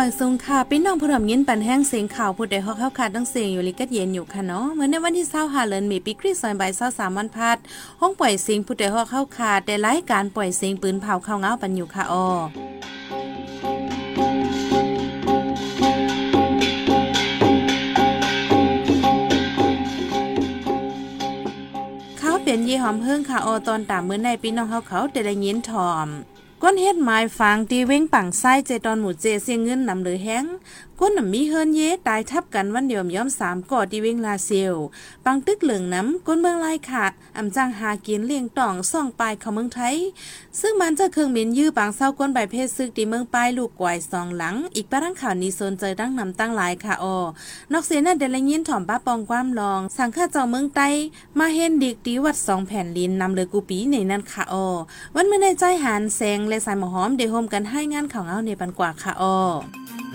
[0.00, 7.56] มาทรงค่ะพี่น้องผู้รำยินปันแห้งเสียงข่าวผู้ใดฮอกเข้าขาดต้องเสียงอยู่ลิกัดเย็นอยู่ค่ะเนาะเหมือนในวันที่เศร้าหาเลินมีปีคริสต์ซอยใบเศร้าสามวันพัด
[8.00, 12.14] ห้องปล่อยเสียงผู้ใดฮอกเข้าขาดแต่ไล่การปล่อยเสียงปืนเผาเข้าเงาปันอยู่ค่ะอ
[22.18, 26.08] เขาเป็นยี่หอมเพิ่งค่ะออตอนตามมือในพี่น้องเขาเขาแต่ละยินถอม
[26.62, 30.44] ก้นเฮ็ดไม้ฟางตีเว้งปังไส้เจตอนหมูเจเสียงเงินนำหรือแห้ง
[31.02, 34.74] ก้นน่ะมีเฮิรนเยตายทับกันวันเดียวย้อมสามก่อตีเวงลาเซียว
[35.24, 39.96] ปังตึกเหลืองน้ำก้นเมืองลายขาดอำจังหากินเลี้ยงต่องซ่องปลายเขาเมืองไทย
[40.60, 47.16] ซึ่งมันจะเครื่องบินยื้อปังเศร้าก้นใบเพศซึกตีเมืองปลายลูกกวยสองหลัง อีกปะรังข่าวนี้โซนเจอตั้งนำตั้งหลายค่ะออ
[47.72, 50.88] นอกเสียนั่นเดลยินถ่อมป้าปองความลอง สังฆาเจ้าเมืองไต้
[51.38, 54.66] มาเห็นดิกตีวัดสองแผ่นลินนำเลยกูปีในนั้นค่ะออ
[55.14, 59.36] วันเมื่อในใจหานแสงและสายหมอหอมเดโฮมกันให้งานข่าวเอาในปันกว่าค่ะออ
[60.10, 60.14] ไว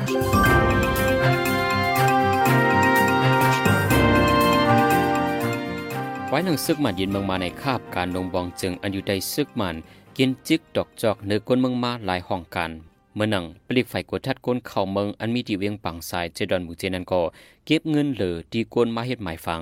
[6.35, 9.75] ้หนังซึกมันยินเมืองมาในคาบการลงบองจึงอันอยู่ใดซึกมัน
[10.17, 12.71] กินจิกดอกจอกเนื้อก้นเมืองมาหลายห้องกัน
[13.15, 17.21] เมื่อหนังปลิกไฟกดทัดก้นเข่าเมืองอันมีที่เวียงปังสายเจดอนมูเจนันก็
[17.65, 19.61] เก็บเงินเหลือดีก้นมาเฮ็ดหมายฟัง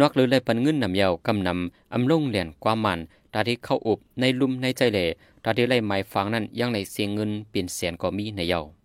[0.00, 2.98] นอกเลยเลยปันเงินนำเยาวกำนำอำลงเหรียญกว่ามัน
[3.34, 5.06] ตาที่เข้าอบในลุ่มในใจเหล่
[5.44, 8.75] ตาที่ไล่หมายฟังนั้นยังในเสียงเงินเปลี่ยนแสนก็มีในเยาว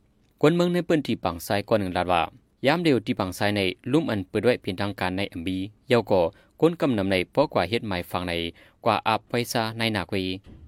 [0.44, 2.22] กวนเมืองในเปิ้นที่ปังสายก้อนหนึ่งลาดว่า
[2.66, 3.61] ยามเดียวที่ปังสายใน
[3.92, 5.58] ลุ่มอันเปิดไว้เพียงทางการในอัมบี
[5.89, 6.22] เยาวก็
[6.61, 8.33] ก้นกำนำในเพราะกว่าเฮ็ดหมายฟังใน
[8.86, 10.23] กว่าอาบไวซาในหนากวี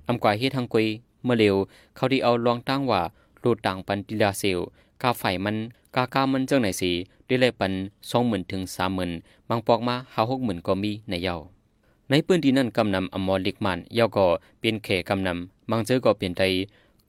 [0.07, 0.85] อำกว่าเฮ็ดทางกวี
[1.23, 1.55] เมื่อเร็ว
[1.95, 3.01] เขาที่เอาลองตั้งว่า
[3.43, 4.59] รูดต่างปันติลาเซล
[5.01, 5.57] กาไฟมัน
[5.95, 6.91] กากามันเจ้าไหนสี
[7.25, 7.71] ได้เลยปัน
[8.09, 9.11] สองหมื่นถึงสามหมื่น
[9.49, 11.39] บางปอกมาหาหกหมื่นก็มีในเยาว
[12.09, 14.25] ในปืนที่นั่นกำนำอมอลิกมันเยาวก็
[14.59, 16.41] เป็นเขกำนำบางเจอก็เปลี่ยนใจ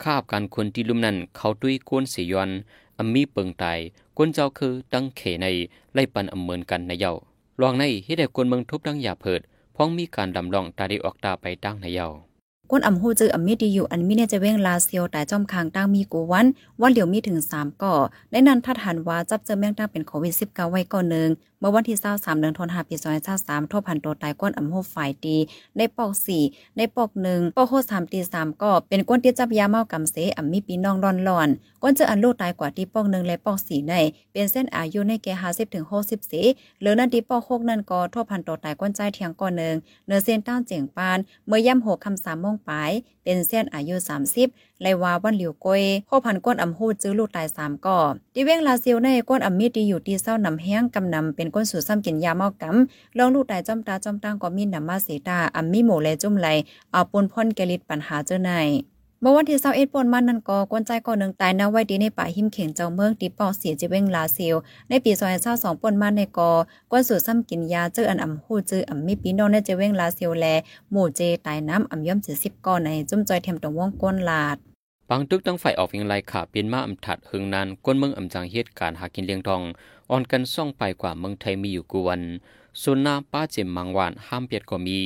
[0.03, 2.51] คาบการคนที่ลุ่มนั้นเขาด้วยก้นเสียอน
[2.99, 3.79] อมีเปิงตาย
[4.19, 5.47] ก้นเจ้าคือตั้งเขใน
[5.95, 7.13] ไล่ปันอำเมือนกันในเยา
[7.61, 9.41] ลองในเฮ็ดให้คนเมืองทุบดังหยาเพิด
[9.77, 12.09] พ้องมีการดำลองตาดีออกตาไปตั้งในเยา
[12.71, 16.47] ก้นอำหูจืออำมีดีอยู่อันมีเนี่ยจะเว้งลาเซียวแต่จอมคางตั้งมีกูวัน
[16.81, 17.95] วันเหลียวมีถึง3ก่อ
[18.31, 21.29] ได้นั้นทัดหันว่าจับเจอแมงตั้งเป็นโควิด19ไว้ก่อนหนึ่ง
[21.67, 22.97] มื่อวันที่23เดือนธันวาคมปี
[23.35, 25.39] 2023ทั่วพันตัวตายก้นอำหูฝ่ายดี
[25.77, 26.13] ในปอก
[26.45, 31.49] 4ในปอก1ปอกโค3ตี3ก็เป็นก้นที่จับยาเมากำเสอำมีปีน้องร้อนร้อน
[31.83, 33.95] ก้นเจออันลูกตายกว่าที่ปอก1และปอก4ใน
[34.33, 36.43] เป็นเส้นอายุในแก่50ถึง60สี
[36.81, 39.75] หรือนั่นที่ปอก6นั่นก็ทั่วพันตัวตายก้นใจเทียงก่อนหนึ่ง
[40.07, 42.91] เนื้อเส้นต้านเจียงปาน เมื่อย่ำ6คำ3โมงปลาย
[43.25, 43.95] เป็นเส้นอายุ
[44.39, 47.99] 30ไลว่าวันเหลียวกวยพ่อพันก้นอำหูจื้อลูกตาย3ก่อ
[48.35, 56.49] ที่เว้งลาเซียวในก้นอำมีดีอยู่ที่เศร้านำแห้งกำนำเป็นก้นสู่ซ้ำกินยาเมากำลองลูกตายจอมตาจอมตั้งก็มีนำมาเสตาอำมีหมูแลจุ่มไหล
[56.93, 58.53] เอาปนพ่นแกลิดปัญหาเจ้าใน
[59.21, 64.57] เมื่อวันที่21ปนมันนั่นก็กวนใจก่อหนึ่งตายนาไว้ดีในป่าหิมเข่งเจ้าเมืองติปอเสียจิเวงลาเซียว
[64.89, 65.13] ในปี
[65.47, 66.51] 2022ปนมันในกอ
[66.91, 70.47] กวนสู่ซ้ำกินยาเจออันอำฮู้จื้ออำมีปีนองในจิเวงลาเซียวแล
[70.91, 74.57] หมู่เจตายน้ำอำย่อม70ก่อในจุ่มจอยเทมตรงวงก้นลาด
[75.11, 79.63] บางตึกตั้งไฟออกยังไรขาเป็นมาอำถัดหึงนานก้นเมืองอำจังเหตุการหากินเลี้ยงทอง
[80.11, 82.21] อ่อนกันซ่องไปกว่าเมืองไทยมีอยู่กวน
[82.83, 84.99] ส่วนนาป้าเจมมังวานห้ามเปียดก็มี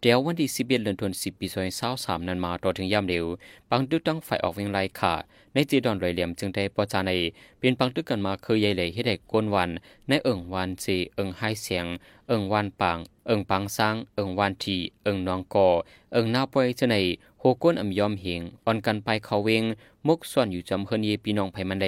[0.00, 3.24] เดี๋ยววันที่สิบเอ็ดเดือนธันวาคมปีสองพันสามนั้นมาต่อถึงยามเร็ว
[3.70, 5.14] บางตึกตั้งไฟออกยังไรขา
[5.54, 7.10] ในจีดอนไรเหลี่ยมจึงได้ปอจาใน
[7.58, 9.70] เป็นบางตึกกันมาเคยใหญ่เลยให้ได้กวนวัน
[10.08, 11.86] ในเอิงวันเจเอิงไฮเสียง
[12.28, 15.68] เอิงวันปางเอิงปังซังเอิงวันทีเอิงนองกอ
[16.12, 16.96] เอิงนาปวยจะใน
[17.40, 19.64] โฮก้นอำยอมเหงอ่อนกันไปเขาเวง
[20.06, 21.86] มุกส่วนอยู่จำเฮินเยปีน้องไผมันเด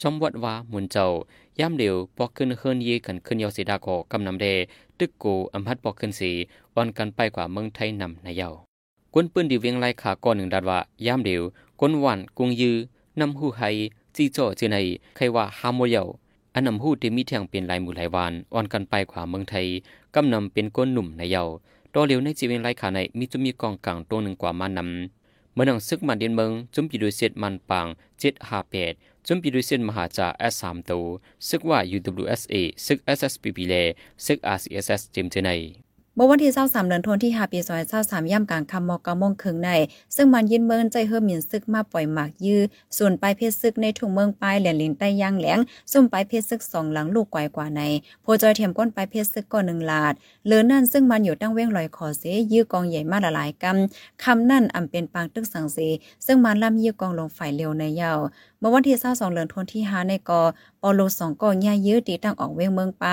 [0.00, 1.06] จอมวัดว่ามุนเจ้า
[1.60, 4.46] ย่ำเดียวปอกขึ้นเฮินเยกันขึ้นยาสีดากอกำนำเด
[4.98, 6.30] ตึกกูอำพัดปอกขึ้นสี
[6.74, 8.54] อ่อนกันไปกว่าเมืองไทยนำในเยาว
[9.14, 11.42] กวนปืนดีเวียงไล่ขาก่อนหนึ่งดัดว่าย่ำเดียว
[11.80, 12.76] กวนวันกุงยือ
[13.20, 13.62] นำหูไฮ
[14.16, 14.76] จีโจเจใน
[15.16, 16.02] ใครว่าฮามโมเยา
[16.54, 19.66] อันนำหูที่มีเทียงเป็นลายมือหลายวานอ่อนกันไปกว่าเมืองไทย
[20.14, 21.42] กำนำเป็นก้นหนุ่มในเยา
[21.94, 27.86] ต่อเหลียวในจีเวงไล่ขาในมีจุมีกองกลางตัวหนึ่งกว่ามานำเมื่อนังซึกมันเดียนเมืองจุมปีดุเสียดมันปาง
[28.18, 28.92] เจ็ดห้าแปด
[29.26, 31.04] จุมปีดุเสียดมหาจ่า S สสามตัว
[31.48, 32.54] ซึกว่า UWSA
[32.86, 33.74] ซึก SSPP เล
[34.26, 35.50] ซึก RCSS จิมเจไน
[36.16, 37.58] เมื่อวันที่23เดือนธันวาคมปี
[37.94, 39.70] 2023ย่ำกลางคำมอกะมงคึงใน
[40.16, 42.62] ซึ่งมันยินเมินใจเฮิมหมินซึกมาปล่อยหมากยื้อ
[42.98, 45.58] ส่วนปลายเพชรซึกในถุงเมืองปลายแหลนลินใต้ย่างแหลง
[45.92, 47.82] ซุ่มปลายเพชรซึกสองหลังลูกกวายกว่าใน
[48.22, 50.14] โพจอยเทียมก้นปลายเพชรซึกก่อนหนึ่งลาด
[50.46, 55.78] เลือนั่นซึ่งมันอยู่ตั้งเว้งลอยคอเสยื้อกองใหญ่มาละหลายกำคำนั่นอำเป็นปางตึกสังเส
[56.26, 58.20] ซึ่งมันล่ำยื้อกองลงฝ่ายเร็วในเยาว
[58.62, 60.40] เมื่อวันที่22เดือนธันวาคม5ในกอ
[60.82, 63.04] ปอโล2ก็ย่ายื้อตีตั้งออกเวียงเมืองไป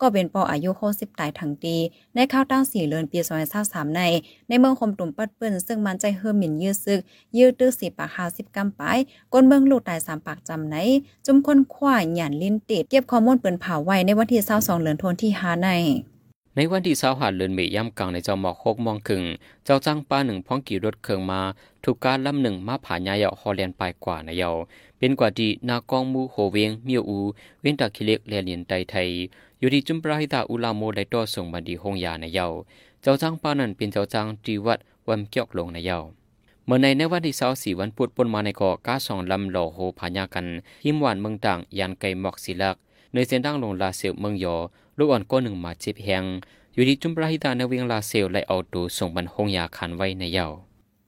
[0.00, 1.76] ก็เป็นปออายุ60ตายทั้งตี
[2.14, 3.18] ในข้าวตั้ง4เดือนปี
[3.58, 4.02] 2023ใน
[4.48, 7.00] ในเมืองคมตุ่มปัดเปิ้นซึ่งมันใจเฮือหมิ่นยื้อซึก
[7.36, 8.82] ยื้อตื้อ4ปาก50กำป
[9.32, 10.76] ก้นเมืองลูกตาย3ปากจำไหน
[11.26, 15.70] จุ่มคนขว้าหยันลิ้นติดเก็บข้อมูลเปิ้นเผาไว้ในวันที่22เดือนธันวาคม5ใน
[16.56, 19.22] ในวันที่สาวหาเลือนเมย่ำกลางในเจ้าหมอกหกมองครึ่ง
[19.64, 21.40] เจ้าจ้างป้าหนึ่งพ้องกี่รถเครื่องมา
[21.84, 24.50] ถูกการลำหนึ่งมาผ่านยาเยาฮอลแลนด์ไปกว่าในเยา
[24.98, 27.18] เป็นกว่าดีนากองมูโหเวงเมียวอู
[27.60, 29.08] เว้นตาคิเล็กแลเลียนไตไทย
[29.58, 32.46] อยู่ที่จุมปราหิตาอุลาโมไดตอส่งบันดีหงยาในเยา
[33.02, 34.78] เจ้าจ้างป้านั้นเป็นเจ้าจ้างจีวัด
[35.08, 35.98] วัมเกียกลงในเยา
[36.66, 40.46] เมื่อในในวันที่เสาสี่วันพุธปนมาในเกาะก้าสองลำหล่อโหผายากัน
[40.84, 42.76] หิมหวานเมืองต่างยันไก่หมอกศิลัก
[43.14, 44.56] ในเส้นดังลงลาเซลเมืองยอ
[44.98, 46.24] ลูกอ่อนก้อนหนึ่งมาจิบแหง
[46.74, 50.46] อยู่ที่จุมปราหิตาในเวียงลาเซลและเอาดูส่งบันหงยาขันไว้ในเย้า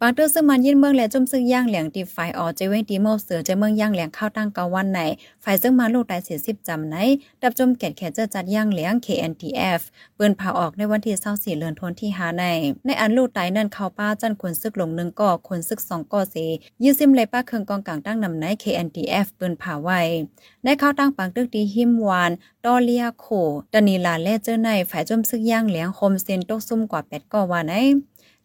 [0.01, 5.01] ปางตอร์ซึ่งมันยินเมืองและจุ่มซึ่งย่างเหลียงตีไฟออเจเวตีโมเสือเจเมืองย่างเหลียงเข้าตั้งกาวันไหน
[5.43, 6.97] ไฟซึ่งมาลูกตายเสียสิบจำไหน
[7.43, 9.81] ดับจมแกดแขเจอจัดย่างเหลียง KNTF
[10.15, 12.45] เปืนผ่าออกในวันที่เศร้าสี่เลือนทนที่หาใน
[12.87, 16.37] ในอันลูกตายนั่นเข้าป้าจันคนซึกลงหนึ่งก่อคนซึกสองก่อเส
[16.83, 20.01] ยื้อซิมเลยป้าเคืองกองกลางตั้งนำไหน KNTF เปืนผ่าไว้
[20.65, 22.31] ในเข้าตั้งปังตึกตีหิมวาน
[22.65, 23.27] ตอเลียโค
[23.73, 27.75] ตนีลาเลเจอในฝ่ายจมซึกย่างเหลียงคมเซนตกซุ่มกว่าแปดก่อวานไหน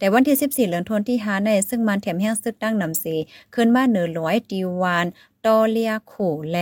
[0.01, 3.15] แต่วันที่ 14เหลือนทนที่หาในซึ่งมันแถมแห้งซึกตั้งนำสี
[3.55, 5.05] ขึ้นมาเหนือร้อยดีวาน
[5.45, 6.57] ตอเลียขู่แล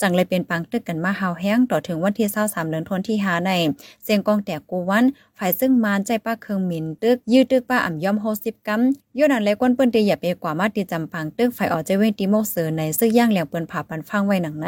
[0.00, 3.50] จังเลยเป็นปังตึกกันมาหาวแห้งต่อถึงวันที่23เดือนธันวาคมหาใน
[4.04, 5.04] เสียงกองแต่กูวัน
[5.38, 8.80] ฝ่ายซึ่งมานใจป้าเคืองหมินตึก ยืดตึกป้าอ่ำย่อม60กัม
[9.18, 14.66] ย้อนอันและก้นเปิ้นเตอย่าไปกว่ามาติจำปังตึกฝ่ายออกใจเวทีโมเสือในซึ่งย่างเหลียงเปิ้นผ่าปันฟังไว้หนังไหน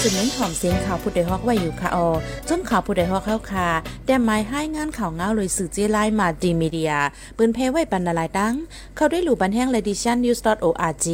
[0.00, 2.08] สืบเน้นหอมเสียงข่าวผู้ใดฮอกไว้อยู่ค่ะออ
[2.48, 3.68] จนข่าวผู้ใดฮอกเข้าค่ะ
[4.06, 6.92] แต่หมายให้งานข่าวเงาเลยสื่อเจไลมาดีมีเดีย
[7.36, 8.54] ปืนเพไว้ปันนาลายดัง
[8.96, 11.06] เขาได้หลู่บันแห้งเลดิชันนิวส์ .org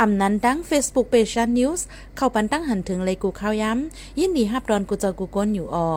[0.00, 1.86] อำนั้นดัง Facebook Page นิวส์
[2.16, 5.88] เข้าปันตั้งหันถึงเลยกูข้าวย้ำ ยินดีฮับดอนกูเจอกูก้นอยู่ออ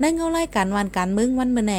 [0.00, 1.74] ในเงาไล่การวันการมึงวันเมื่อไหน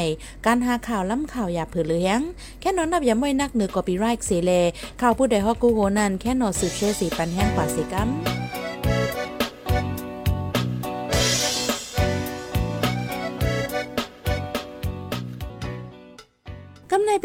[0.46, 2.19] การหาข่าวล้ำข่าวอย่าเผือเลี้ยง
[2.60, 4.51] แค่นอนนับอย้ำไว้นักเหนือกอปีไรค์เสเล
[5.01, 8.44] ข่าวผู้ใดฮอกกูโหนันแค่นอนสืบเชสีปันแห้งกว่าสิกัม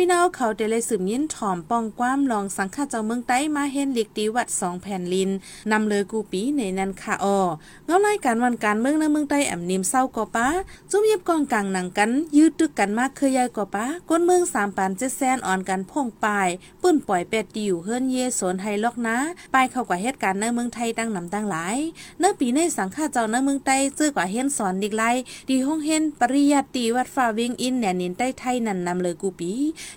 [0.02, 5.30] พี่น้องเขาเดเลยสืบยิ้นถ่อมป้องความลองสังฆาเจ้าเมืองใต้มาเห็นเล็กตีวัดสองแผ่นลิน
[5.72, 7.38] นำเลยกูปีในนั้นค่ะออ
[7.86, 10.48] เงาไล่การวันการเมืองในเมืองใต้แอมนิมเศร้าก่อป้า
[10.90, 16.48] จุ่มเย็บกองกลางหนังกัน ยืดตึกกันมากเคยยายก่อป้าก้นเมืองสามปานเจ็ดแสนอ่อนกันพ่งปลาย
[16.82, 19.16] ปื้นปล่อยเป็ดอยู่เฮิรนเยสนไฮล็อกนะ
[19.54, 21.76] ปลายเข้ากว่าเหตุการณ์ในเมืองไทยตั้งนำตั้งหลาย
[22.18, 25.04] เนื้อปีในสังฆาเจ้าในเมืองใต้เจอกว่าเห็นสอนดิกไล
[25.48, 29.52] ดีห้องเห็นปริยัติวัดฟ้าเวียงอินแหนนินใต้ไทยนั่นนำเลยกูปี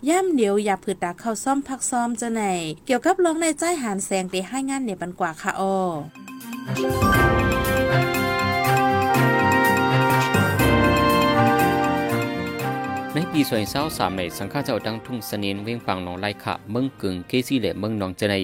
[0.10, 2.42] ย่ำเดียวอย่าผืดตาเข้าซ่อมพักซ่อมจะไหน
[2.86, 5.74] เกี่ยวกับลงในใจหานแสงไปให้งานเนี่ยบันกว่าค่ะออ
[13.16, 18.36] ในปีสวยเศร้าสามในสังฆาเจ้าดังทุ่งสนินเวียงปังหนองไลขะเมืองกึ่งเกซี่เหล่เมืองหนองจะใน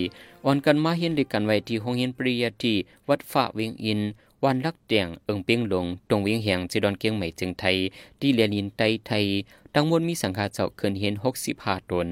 [0.46, 2.76] อ่อนกันมาเฮียนด้วยกันไว้ที่ห้องเฮียนปริยที่
[3.10, 4.00] วัดฝ่าเวียงอิน
[4.44, 7.76] วันลักเตียงเอิงเปียงหลงตรงเวียงเหียงจีดอนเกียงใหม่จึงไทย
[8.20, 9.26] ที่เลียนินไตไทย
[9.74, 12.08] ทั้งมวลมีสังฆาเจ้าเคินเห็นหกสิบห้าตน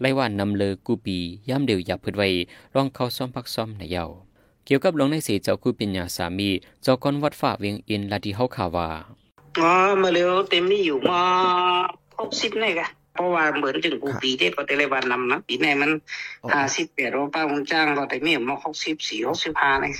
[0.00, 1.18] ไล่ว่านำเลอกูปี
[1.48, 2.28] ย่ำเดียวอย่าพืดไว้
[2.74, 4.04] รองเขาซ้อมพักซ้อมในเยา
[4.64, 6.50] เกี่ยวกับหลวงในสีเจ้าคู่ปัญญาสามี
[6.82, 8.88] เจ้ากอนวัดฝ่าเวียงอินลาที่เฮาข่าวว่า
[9.60, 11.22] อ๋อมาเร็วเต็มนี่อยู่มา
[12.20, 15.90] หกสิบนี่กะเพราะว่าเหมือนถึงกูปีเด็ก็แต่ละวันนำนะปีไหนมัน
[16.52, 19.92] ห้าสิบแปดโรป้าคุณจ้างก็แต่เมียมาหกสิบสี่หกสิบห้าเลย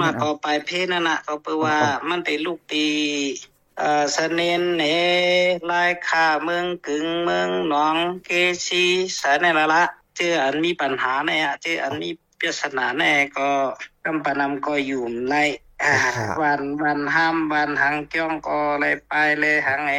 [0.00, 1.76] มาต่อไปเพศนั่นนะเขาเปว่า
[2.10, 3.53] มันเป็นลูกตีเอ่อ
[4.16, 4.84] สเนนเน
[5.70, 8.30] ลายค่าเมืองกึ่งเมืองหนองเก
[8.66, 8.84] ชี
[9.20, 9.82] สาในละละ
[10.16, 13.48] เจออันมีปัญหาแน่เจออันมีปริศนาแน่ก็
[14.04, 15.34] กำปนำก็อยู่ใน
[16.42, 19.94] วันวันห้ามวันหังจ้องก็เลยไปเลยหังเอ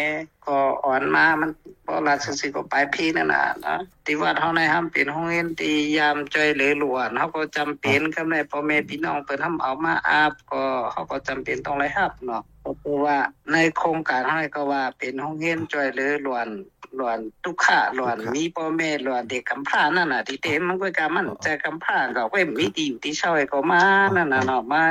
[0.45, 1.49] ก็อ่อนมามัน
[1.85, 13.17] พอราชสิก็ไปพี่นั่นน่ะนะที่ว่าเฮาในห้ามเป็นห้องเรียนที่ยามใจเหลือหลวนเฮาก็จำเป็นกำในพ่อแม่พี่น้องเปิ้นทำเอามาอาบก็เฮาก็จำเป็นต้องเลยรับเนาะ ก็คือว่า
[13.53, 16.47] ในโครงการเฮาก็ว่าเป็นห้องเรียนจอยเหลือหลวน
[16.95, 23.81] หลวนทุกขาหลวนมีพ่อแม่หลวนเด็กกำพร้านั่นน่ะที่เต็มมันก็กามันจะกำพร้าก็เว้มีที่อยู่ที่เช่าก็มา
[24.15, 24.85] นั่นน่ะเนาะมา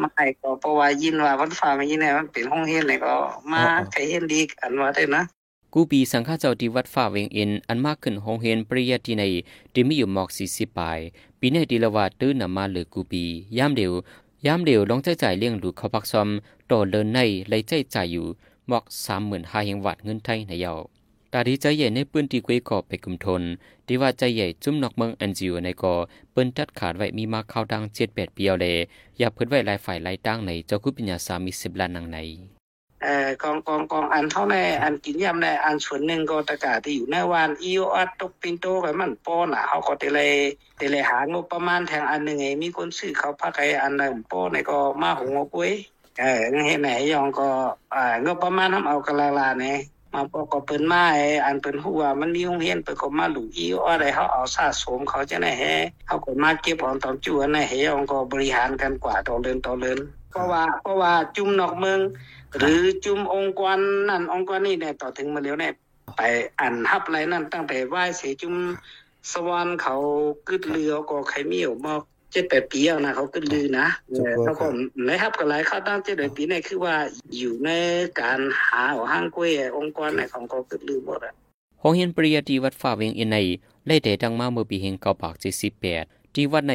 [0.00, 3.14] ไม่ก็เพราะว่ายินว่าวัดฟ้าไม่ยินเนี่ยมันเป็นห้องเฮียนเลยก็
[3.52, 5.22] มาใครเห็นดีอันว่าได้นะ
[5.74, 9.22] กูปีสังฆาเจ้าที่วัดฟ้าเวงอินอันมากขึ้นห้องเฮียนปริยติใน
[9.72, 10.98] ที่มีอยู่หมอกสี่สิบปลาย
[11.40, 13.24] ปีในดีละว่าตื้อนำมาเหลือกูปี
[13.58, 13.92] ยามเดียว
[14.46, 16.28] ยามเดียวลองใจจ่ายเลี้ยงดูเขาพักซอม
[16.70, 18.26] ต่อเดินในเลใจจ่ายอยู่
[18.68, 20.74] หมอกสามหมื่นห้าเฮงวัดเงินไทยในเยา
[21.32, 23.42] ตาดีใจใหญ่ในปืนที่กวยก่อไปกุมทน
[23.86, 25.94] ที่ว่าใจใหญ่จุ่มนอกเมืองอันจิวในก่อ
[26.32, 28.66] เปิ้นตัดขาดไว้มีมาเข้าดัง7-8ปีเอาแล
[29.18, 32.18] อย่าเพิ่นไว้หลายฝ่ายหลายตั้งในเจ้าคุณปัญญาสามี10ล้านนังใน
[33.02, 40.30] เอ่อกองกองกองอันเท่าในอันกินยำในอันส่วนหนึ่งก็ตะกาที่อยู่ในวานอีโออัดตกปินโตกับมันป้อนอะเขาก็เตเลย
[40.76, 45.72] เตเลยหางบประมาณแทงอันหนึ่งไงมีคนซื้อเขาพักไอ้อันหนึ่งป้อนในก็มาหงกวย
[46.18, 47.48] เออเห็นไหนยองก็
[47.94, 49.78] อ่างบประมาณทำเอากะลาลาเนี่ย
[50.14, 55.64] มาปก็เปิ้นมาไอ้อันเปิ้นฮู้ว่ามันมีโรงเรียนเปิ้นก็มาหลูอีอะไรเขาเอาสะสมเขาจะได้แฮ
[56.06, 59.98] เขาก็มาเก็บของตอนจู่อันไหนเฮยองก็บริหารกันกว่าต่อเดือนต่อเดือน
[60.30, 62.00] เพราะว่าเพราะว่าจุ่มนอกเมือง
[62.58, 65.72] หรือจุมองค์กรนั่นองค์กรนี่เนี่ยต่อถึงมาแล้วเนี่ย
[66.16, 66.20] ไป
[66.60, 68.54] อ่านฮับอะไรนั่นตั้งแต่ไหว้เสียจุม
[69.32, 69.96] สวรรค์เขา
[70.48, 73.86] กึดเรือก็ใครมีอยู่บอก เจ็ดแปดปีแล้วนะเขากึดลือนะ
[74.44, 74.66] แล้วก็
[75.06, 76.94] ในฮับกันหลายเขาตั้งเจ็ดแปดปีเนี่ยคือว่า
[77.38, 77.70] อยู่ใน
[78.20, 78.82] การหา
[79.12, 81.32] ห้างกล้วยองค์กรเนี่ยของเขากึดลือหมดอะ
[81.82, 83.36] ห้องเรียนปริญญาตรีวัดฟ้าเวียงอินใน
[83.88, 85.34] ได้แต่ดังมาเมื่อปีแห่งเก้าปาก
[85.84, 86.74] 78ที่วัดใน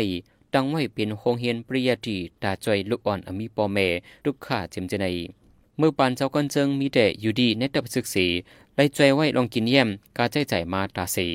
[0.54, 3.88] ตั้งไว้เป็นโรงเรียนปริญญาตรีตาจอยลูกอ่อนอมีปอแม่
[4.26, 5.08] ลูกค้าเจมเจใน
[5.78, 8.28] เมื่อปานเจ้าก้อนเจิงมีแต่อยู่ดีในตับศึกษี
[8.76, 11.28] ไล่ใจไว้ลองกินเยี่ยมกาใจใจมาตาสี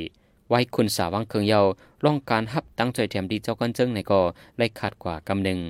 [0.49, 1.61] ไว้คุณสาวังเคืองเยา
[2.05, 4.21] ลองการฮับตั้งใจแถมดีเจ้าก้อนเจิงในก็
[4.57, 5.61] ไล่ขาดกว่ากำหนึ่ง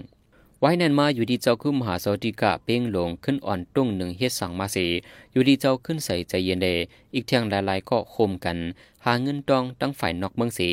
[0.61, 4.87] ไว้แน่นมาอยู่ดีเจ้าคุ้มหาสอดีกะเป้งลงขึ้นอ่อนตุ้งหนึ่งเฮ็ดสั่งมาสี
[5.33, 6.67] อยู่ดีเจ้าขึ้นใส่ใจเย็นเด
[7.15, 8.57] อีกเทียงหลายๆก็โคมกัน
[9.05, 10.69] หาเงินดองตั้งฝ่ายนอกเมืองสี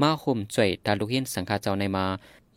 [0.00, 2.04] มาโคมจ่วยตาลูกเฮียนสังฆาเจ้าในมา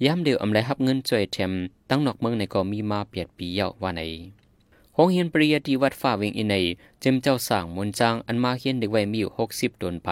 [0.05, 1.51] ย้ำเดียวอำไลฮับเงินจ่วยแถม
[1.89, 4.01] ตั้งนอกเมืองในก็มีมาเปียดปีเยาว่าไหน
[4.97, 6.55] ห้องเฮียนปริยาที่วัดฟ้าเวงอินใน
[7.01, 10.09] เจมเจ้าสั่งมนจางอันมาเฮียนเด็กไว้มีอยู่หกสิบตนไป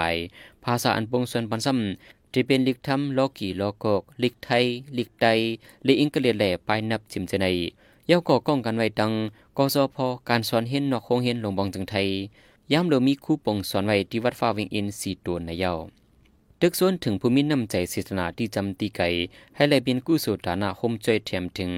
[0.64, 4.66] ภาษาอันปงส่วนปันซ้ำที่เป็นลิกทำโลกีโลกกลิกไทย
[4.98, 5.26] ลิกไต
[5.88, 7.48] ลิอิงกเลียแหล่ไปนับจิมเจใน
[8.08, 9.12] เย้าก่อก้องกันไว้ดัง
[9.58, 12.08] กอซอพอการสอนเฮียนนอกห้องเฮียนหลวงบองจังไทย
[12.72, 15.74] ย้ำเดมีคู่ปงสอนไว้ที่วัดฟ้าเวงอินสี่ตัวในเย้า
[16.64, 19.08] ตึกส่วนถึงภูมิน้ำใจศาสนาที่จำตีไก่
[19.56, 21.72] ให้เลยเป็นกู้สู่ฐานะคมใจแถมถึง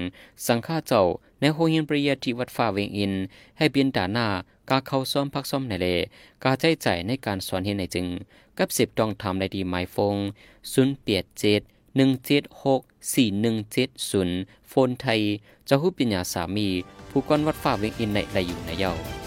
[0.46, 1.02] สังฆาเจ้า
[1.44, 3.12] ในโฮยินปริยติวัดฟ้าเวงอิน
[3.58, 4.26] ให้เป็นฐานะ
[4.70, 5.86] กาเข้าซ้อมพักซ้อมในเล
[6.44, 8.06] กาใจใจในการสอนเห็นในจึง
[8.58, 10.16] กับสิบต้องทำในดีไมฟง
[10.72, 11.60] ศูนย์เปียดเจ็ด
[11.96, 12.80] หนึ่งเจ็ดหก
[13.14, 15.20] สี่หนึ่งเจ็ดศูนย์โฟนไทย
[15.68, 16.68] จะหุบปัญญาสามี
[17.10, 19.23] ผู้ก้อนวัดฟ้าเวงอินในไรอยู่ในเย้า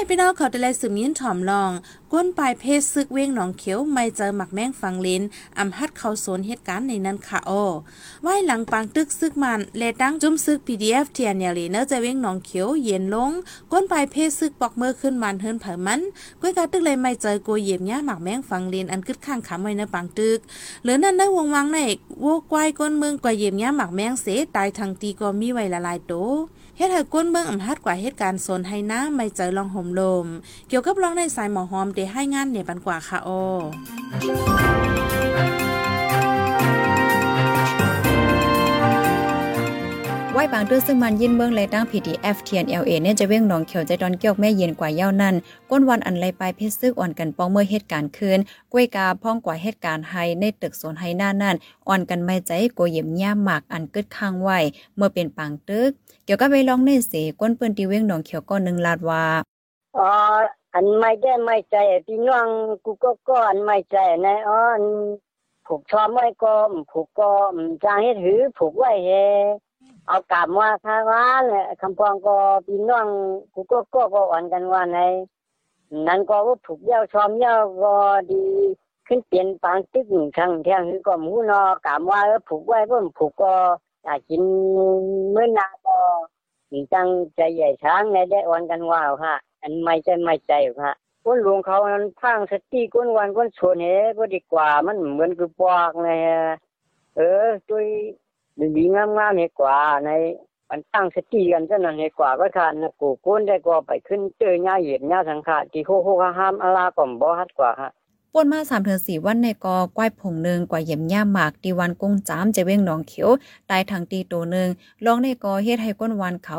[0.00, 1.70] ในพี่น้องเขาได้ไล่สืบยินถ่อมลอง
[2.12, 5.22] ก้นปลายเพศซึกเว้งหนองเขียวไม่เจอหมักแมงฟังเลน
[5.58, 7.50] อำฮัดเขาโซนเหตุการณ์ในนั้นค่ะโอ
[8.22, 13.30] ไหวหลังปังตึกซึกมันเลตั้งจุ้มซึก PDF เทียนเนลีเนอจะเว้งหนองเขียวเย็นลง
[13.72, 16.00] ก้นปลายเพศซึกปอกเมื่อขึ้นมันเฮินเผามัน
[16.40, 20.38] ก้อยกาตึกเลยไม่เจอกัวเหยียบย่าหมักแมงฟังเลนอันกึดข้างขำไว้ในปังตึก
[20.84, 21.78] หรือนั่นได้วงวังใน
[22.22, 24.26] โวกวายก้นเมืองกว่าเหยียบย่าหมักแมงเส
[24.56, 26.14] ตายทางตีก็มีไว้ละลายโต
[26.80, 30.26] เฮ็ดให้ก้นเบิ่งอำฮัดกว่าเหตุการณ์โซนให้น้าไม่เจอลองห่มลม
[30.68, 33.28] เกี่ยวกับลองในสายหมอหอมเดให้งานเนี่ยปันกว่าค่ะโอ
[40.42, 45.34] ว้บางตื้อซึ่งมันยินเมืองเลยตั้ง PDF TNLA เนี่ยจะเว้งหนองเขียวใจดอนเกี่ยวแม่เย็นกว่าเย้านั่น
[45.70, 48.38] ก้นวันอันไรไปเพชรซึกอ่อนกันป้องเมื่อเหตุการณ์คืน
[48.72, 51.56] กล้วยกาพ้องกว่าเหตุการณ์ไฮในตึกโซนไฮหน้านั่น
[51.88, 54.58] อ่อนกันไม่ใจโกเยี่ยมย่าหมากอันกึดข้างไว้
[54.96, 55.90] เมื่อเป็นปังตึก
[56.24, 59.24] เกี่ยวกับไปลองในเสก้นเปืนตีเว้งหนองเขียวก็นึงลาดว่า
[59.96, 60.10] อ๋อ
[60.74, 62.48] อันไม่ได้ไม่ใจพี่น้อง
[62.84, 64.84] กูก็ก็อันไม่ใจนะอ๋ออัน
[65.66, 66.54] ผูกชอมไว้ก็
[66.90, 67.30] ผูกก็
[67.84, 69.10] จางเฮ็ดหือผูกไว้เฮ
[70.10, 72.36] เอากลับมาทางร้าเนี่ยคำพองก็
[72.66, 73.08] พี่น้อง
[73.54, 74.98] กูก็ก็ก็อ่อนกันว่าใน
[76.06, 77.94] นั้นก็ว่าผูกเย้าชอมเย้าก็
[78.30, 78.42] ดี
[79.06, 83.52] ขึ้นเปลี่ยนปางตึกครั้งเที่ยงคือก็มูนอกลับว่าผูกไว้ก็ผูกก็
[84.04, 84.42] อยากกิน
[85.34, 85.96] มื้อนาก็
[86.92, 90.92] จังใจใหญ่ช้างในได้อ่อนกันว่าค่ะ อันไม่ใจไม่ใจค่ะ
[91.24, 96.10] คนหลวงเขานั้นพังสติก้นวันก้นชนเฮ้ก็ดีกว่ามันเหมือนคือปอกไง
[97.16, 97.80] เออตัว
[98.76, 100.10] ดีงามๆเฮกว่าใน
[100.70, 107.90] มันตั้งสติกันเท่านั้นเฮกว่าก็ค่ะนะกูก้นได้ก็ไปขึ้นเจอหญ้าเหยียบหญ้าสังขารที่โคโคห้ามอลาก่อมบ่ฮัดกว่าฮะ
[108.34, 113.30] ป่นมา3ถึง4วันในกอก้อยผงนึงกว่าเยี่ยมย่าหมากตีวันกุ้งจ้ามจะเว้งหนองเขียว
[113.70, 114.68] ตายทางตีโตนึง
[115.04, 116.58] ลองในกอเฮ็ดให้ก้นวันเขา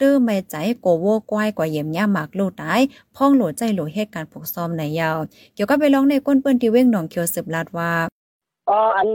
[0.00, 2.80] ตื้อไม่ใจโกโวก้อยกว่าเยี่ยมย่าหมากลูกตาย
[3.16, 5.16] พ่องโหลใจโหลเหตุการณ์ผูกซ้อมในยาว
[5.54, 7.92] เกี่ยวกับไปลองในก้นเปิ้นที่เว้งหนองเขียวสืบลาดว่า
[8.68, 9.08] อ๋ออัน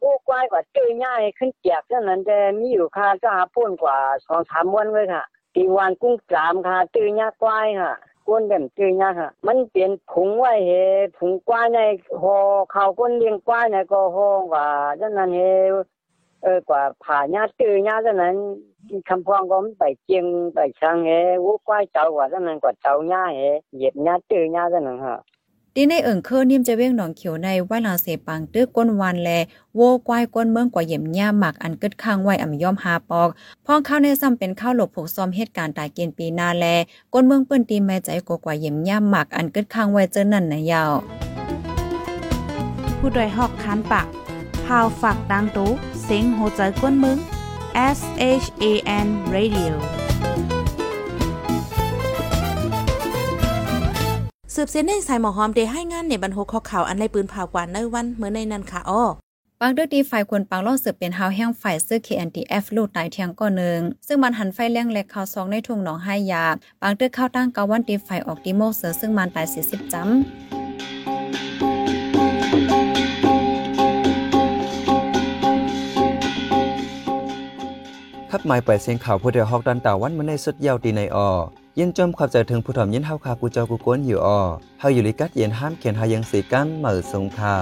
[0.00, 3.98] ผู้กว้ายกว่าเจอหญ้าขึ้นเจียกเท่านั้นแต่มีอยู่ค่ะจะหาป่นกว่า
[4.36, 5.24] 2-3วันไว้ค่ะ
[5.54, 7.94] ตีวันกุ้งจามค่ะเจอหญ้ากว้ายค่ะ
[8.28, 10.70] ก้นแบบจื้อยากค่ะ มันเปลี่ยนผงไว้เฮ
[11.18, 11.78] ผงกว้าใน
[12.22, 12.36] หอ
[12.72, 14.66] เขาก้นเลี้ยงกว้าในก็หอว่า
[15.00, 15.40] ดังนั้นเฮ
[16.42, 18.36] เออกว่าผ่าญาตื้อญาเท่านั้น
[19.08, 21.10] คำพองก็ไปเจียงไปช่างเฮ
[21.44, 23.40] วูกว้ายเจ้ากว่าเท่านั้นกว่าเจ้าญาเฮ
[23.74, 25.18] เหยียบญาตื้อญาเท่านั้นฮะ
[25.76, 29.30] ตีในเอิงเคอนิ่มจะเว้งหนองเขียวในว่าลาเสปังตึกก้นวันแล
[29.76, 33.28] โวกวายก้นเมืองกว่าเหยี่ยมย่าหมักอันกึดข้างไว้อ่ำย่อมหาปอก
[33.66, 36.64] พ้องข้าวในซ้ำเป็นข้าวหลบผูกซ้อมเหตุการณ์ตายเกณฑ์ปีนาแล
[37.12, 40.92] ก้นเมืองเปิ้นตีแม่ใจกกว่าเหยี่ยมย่าหมักอันกึดข้างไว้เจอนั่นนะยาว
[42.98, 44.06] ผู้ดยหอกคันปาก
[44.64, 45.70] พาวฝากดังตู้
[46.04, 47.18] เซ็งโหใจกวนมึง
[47.96, 48.00] S
[48.42, 48.64] H A
[49.04, 50.01] N Radio
[54.56, 59.04] สืบเส้นในสายหมอหอมเดให้งานในบรรทุกข้อข่าวอันในปืนผ่ากว่าในวันเมื่อในนั้นค่ะอ้อ
[59.60, 66.44] ปางเดือดีฝ่ายควรปังล่อเสือเป็นฮาวแห้งฝ่ายซื้อ KNTF ลูดตายเทียงก่อนหนึ่ง ซึ่งมันหันไฟแรงเล็กข่าวซองในทุ่งหนองไห้ยา
[66.80, 70.51] ปางเดือเข้าตั้งกาวันตีฝ่ายออกดีโมเสือซึ่งมันตายเสียสิบจำ
[78.46, 81.28] หมายไปเสียงข่าวผู้เดียวฮอกดันตาวันมาในสุดยาวตีในออ
[81.78, 84.40] ยินจมความใจถึงผู้ถมยินเฮาคากูเจ้ากูก้นอยู่ออ
[84.80, 87.54] เฮาอยู่ลิกัดเย็นห้ามเขียนหายังสีกันเหมือสงคา